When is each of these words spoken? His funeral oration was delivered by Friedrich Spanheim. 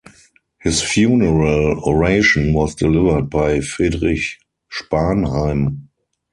His 0.63 0.81
funeral 0.81 1.79
oration 1.87 2.53
was 2.53 2.73
delivered 2.73 3.29
by 3.29 3.59
Friedrich 3.59 4.39
Spanheim. 4.75 5.89